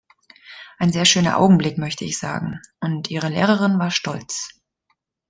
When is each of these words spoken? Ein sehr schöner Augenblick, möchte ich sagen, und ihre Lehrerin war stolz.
Ein 0.79 0.91
sehr 0.91 1.05
schöner 1.05 1.37
Augenblick, 1.37 1.77
möchte 1.77 2.05
ich 2.05 2.17
sagen, 2.17 2.59
und 2.79 3.11
ihre 3.11 3.29
Lehrerin 3.29 3.77
war 3.77 3.91
stolz. 3.91 4.59